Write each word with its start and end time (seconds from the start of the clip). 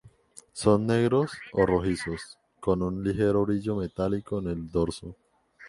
Son 0.53 0.87
negros 0.87 1.29
o 1.53 1.63
rojizos 1.63 2.39
con 2.59 2.81
un 2.81 3.03
ligero 3.03 3.45
brillo 3.45 3.75
metálico 3.75 4.39
en 4.39 4.47
el 4.47 4.67
dorso. 4.67 5.15